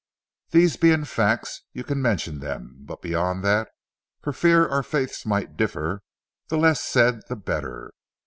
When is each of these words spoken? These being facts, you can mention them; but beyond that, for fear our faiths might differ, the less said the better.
These 0.49 0.77
being 0.77 1.05
facts, 1.05 1.61
you 1.73 1.83
can 1.83 2.01
mention 2.01 2.39
them; 2.39 2.77
but 2.87 3.03
beyond 3.03 3.43
that, 3.43 3.69
for 4.23 4.33
fear 4.33 4.67
our 4.67 4.81
faiths 4.81 5.27
might 5.27 5.55
differ, 5.57 6.01
the 6.47 6.57
less 6.57 6.81
said 6.81 7.19
the 7.29 7.35
better. 7.35 7.91